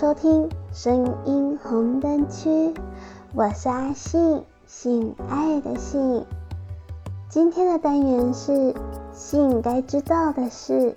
[0.00, 2.72] 收听声音红灯区，
[3.34, 6.24] 我是阿信，性爱的性。
[7.28, 8.74] 今天的单元是
[9.12, 10.96] 性该知道的事。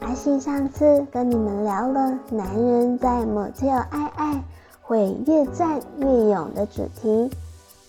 [0.00, 4.42] 阿信上次跟你们聊了男人在 Motel 爱爱
[4.82, 7.30] 会越战越勇的主题，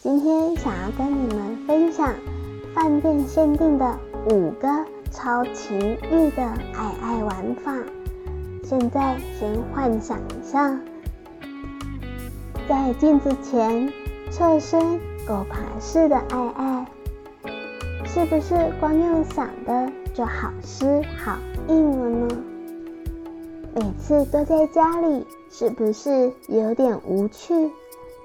[0.03, 2.13] 今天想要跟你们分享
[2.75, 3.97] 饭店限定的
[4.29, 4.67] 五个。
[5.09, 7.71] 超情欲的爱爱玩法，
[8.69, 10.77] 现在先幻想一下，
[12.67, 13.89] 在镜子前
[14.29, 16.85] 侧身狗爬式的爱爱，
[18.03, 21.37] 是不是光用想的就好湿好
[21.69, 22.27] 硬了呢？
[23.73, 27.71] 每次都在家里，是不是有点无趣？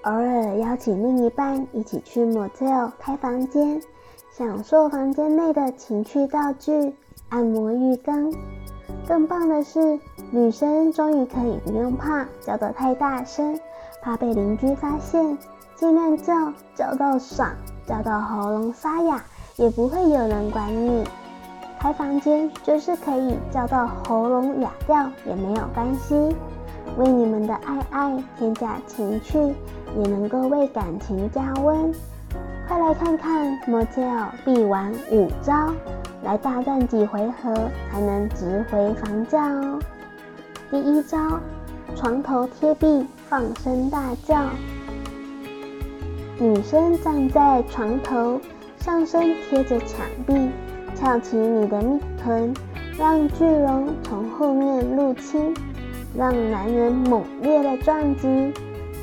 [0.02, 3.80] 偶尔邀请另一半一起去 motel 开房间。
[4.32, 6.94] 享受房间内的情趣道具、
[7.28, 8.32] 按摩浴缸，
[9.06, 10.00] 更棒的是，
[10.34, 13.60] 女生终于可以不用怕叫得太大声，
[14.00, 15.36] 怕被邻居发现，
[15.74, 17.50] 尽量叫，叫到爽，
[17.86, 19.22] 叫到喉咙沙哑，
[19.56, 21.04] 也不会有人管你。
[21.78, 26.14] 开房间就是可以叫到喉咙哑掉也没有关系，
[26.96, 29.38] 为你们的爱爱添加情趣，
[29.98, 31.92] 也能够为感情加温。
[32.66, 35.52] 快来看看 Motel 必玩五招，
[36.22, 37.54] 来大战几回合
[37.90, 39.78] 才能值回房价哦。
[40.72, 41.18] 第一招，
[41.94, 44.42] 床头贴壁放声大叫。
[46.38, 48.40] 女生站在床头，
[48.78, 50.48] 上身贴着墙壁，
[50.94, 52.54] 翘起你的蜜臀，
[52.96, 55.54] 让巨龙从后面入侵，
[56.16, 58.50] 让男人猛烈的撞击，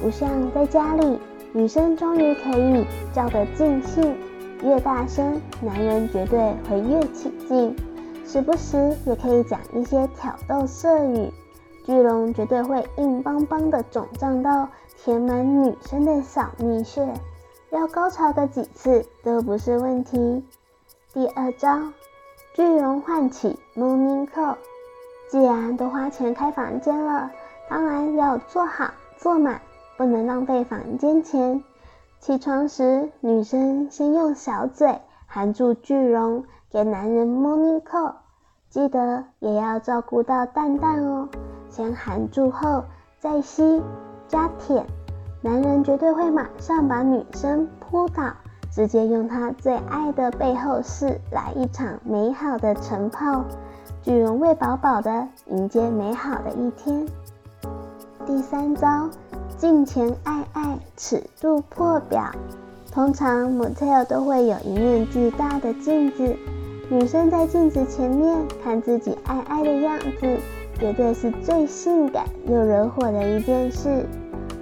[0.01, 1.19] 不像在家里。
[1.53, 4.15] 女生终于可以叫得尽兴，
[4.63, 7.75] 越大声，男人绝对会越起劲。
[8.25, 11.31] 时不时也可以讲一些挑逗色语，
[11.89, 17.15] 巨龙绝对会硬邦邦的肿胀到填满女生的小蜜穴，
[17.71, 20.45] 要高潮个几次都不是问题。
[21.13, 21.79] 第二招，
[22.53, 24.57] 巨龙唤起 Morning Call，
[25.31, 27.31] 既然都花钱开房间了，
[27.67, 29.59] 当然要坐好坐满。
[29.97, 31.63] 不能浪费房间钱。
[32.19, 38.13] 起床时，女生先用小嘴含住巨龙，给男人 morning call。
[38.69, 41.27] 记得也要照顾到蛋蛋哦，
[41.69, 42.83] 先含住后
[43.19, 43.81] 再吸
[44.27, 44.85] 加舔。
[45.41, 48.33] 男人绝对会马上把女生扑倒，
[48.71, 53.45] 直接用他最爱的背后式来一场美好的晨泡。
[54.01, 57.07] 巨龙喂饱饱的迎接美好的一天。
[58.25, 59.09] 第三招。
[59.57, 62.31] 镜前爱爱，尺度破表。
[62.93, 66.33] 通常 motel 都会有一面巨大的镜子，
[66.89, 70.37] 女生在镜子前面看自己爱爱的样子，
[70.79, 74.05] 绝对是最性感又惹火的一件事。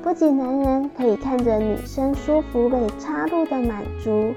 [0.04, 4.34] 不仅男人可以看着女生舒服被插入的满足，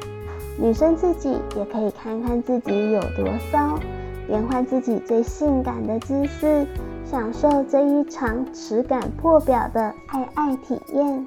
[0.58, 3.78] 女生自己也可以看看自己有多骚，
[4.26, 6.66] 变换自己最性感的姿势。
[7.04, 11.26] 享受这一场耻感破表的爱爱体验。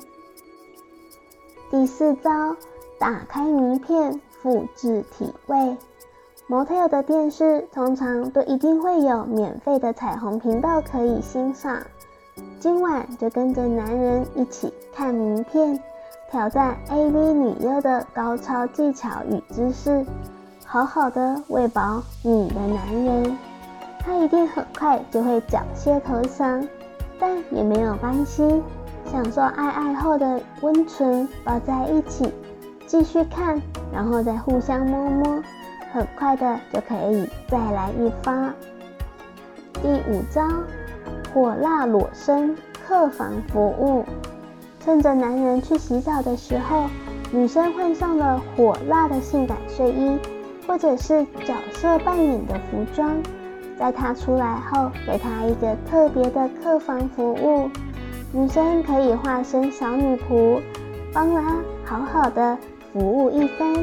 [1.69, 2.55] 第四招，
[2.97, 5.75] 打开名片，复制体位。
[6.53, 11.81] Motel 的电视通常都一定会有免费的彩虹频道可以欣赏。
[12.59, 15.79] 今晚就跟着男人一起看名片，
[16.29, 20.05] 挑战 AV 女优的高超技巧与姿势，
[20.63, 23.35] 好好的喂饱你的男人。
[23.97, 26.67] 他一定很快就会缴械投降，
[27.19, 28.61] 但也没有关系。
[29.11, 32.31] 享受爱爱后的温存，抱在一起，
[32.85, 33.59] 继续看，
[33.91, 35.43] 然后再互相摸摸，
[35.93, 38.51] 很快的就可以再来一发。
[39.73, 40.41] 第五招，
[41.31, 44.03] 火辣裸身客房服务。
[44.79, 46.89] 趁着男人去洗澡的时候，
[47.31, 50.17] 女生换上了火辣的性感睡衣，
[50.67, 53.15] 或者是角色扮演的服装。
[53.77, 57.69] 在他出来后，给他一个特别的客房服务，
[58.31, 60.59] 女生可以化身小女仆，
[61.13, 62.57] 帮他好好的
[62.91, 63.73] 服务一番。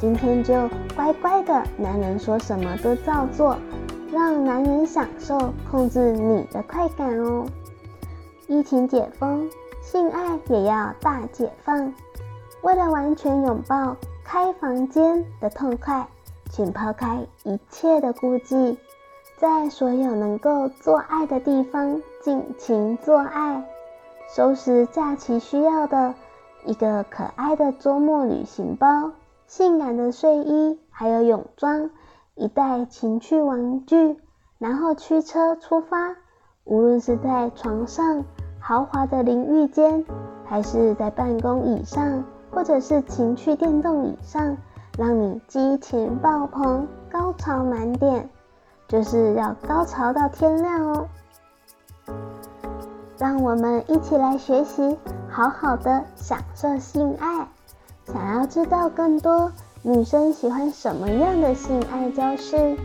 [0.00, 0.54] 今天就
[0.94, 3.58] 乖乖的，男人说什么都照做，
[4.12, 7.44] 让男人享受控制你的快感哦。
[8.46, 9.50] 疫情解封，
[9.82, 11.92] 性爱也要大解放。
[12.62, 16.06] 为了完全拥抱开房间的痛快，
[16.48, 18.78] 请抛开一切的顾忌。
[19.36, 23.64] 在所有能够做爱的地方尽情做爱，
[24.32, 26.14] 收拾假期需要的
[26.64, 29.10] 一个可爱的周末旅行包、
[29.48, 31.90] 性感的睡衣，还有泳装，
[32.34, 34.20] 一袋情趣玩具，
[34.58, 36.14] 然后驱车出发。
[36.64, 38.24] 无论是在床上、
[38.60, 40.04] 豪华的淋浴间，
[40.44, 44.58] 还是在办公椅上，或者是情趣电动椅上，
[44.98, 48.28] 让你激情爆棚、高潮满点，
[48.86, 51.08] 就是要高潮到天亮哦！
[53.16, 54.98] 让我们一起来学习，
[55.30, 57.48] 好好的享受性爱。
[58.12, 59.52] 想要知道更多
[59.82, 62.76] 女生喜欢什么样的性爱招式？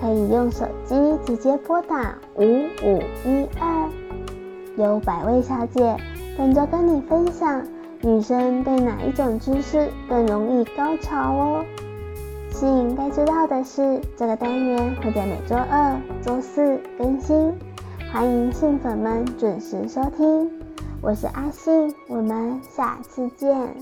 [0.00, 0.94] 可以用手机
[1.26, 3.88] 直接拨打五五一二，
[4.76, 5.96] 有百位小姐
[6.36, 7.66] 等着跟你分享，
[8.00, 11.64] 女生对哪一种姿势更容易高潮哦。
[12.50, 17.52] 性该知道的事，这个单元会在每周二、周四更新，
[18.12, 20.48] 欢迎性粉们准时收听。
[21.00, 23.74] 我是阿信，我们下次见。